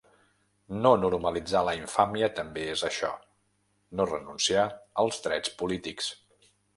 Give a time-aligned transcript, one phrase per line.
[0.85, 3.09] No normalitzar la infàmia també és això:
[3.99, 4.65] no renunciar
[5.05, 6.09] als drets polítics.